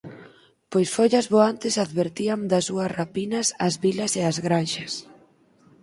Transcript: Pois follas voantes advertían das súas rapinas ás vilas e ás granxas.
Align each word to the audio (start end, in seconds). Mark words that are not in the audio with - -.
Pois 0.71 0.89
follas 0.95 1.27
voantes 1.35 1.73
advertían 1.85 2.39
das 2.51 2.63
súas 2.69 2.93
rapinas 2.99 3.47
ás 3.65 3.75
vilas 3.83 4.11
e 4.19 4.21
ás 4.29 4.37
granxas. 4.45 4.93